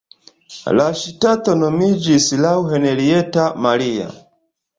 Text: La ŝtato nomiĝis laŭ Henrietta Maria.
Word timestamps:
La 0.77 0.85
ŝtato 1.01 1.55
nomiĝis 1.63 2.31
laŭ 2.47 2.55
Henrietta 2.73 3.45
Maria. 3.69 4.11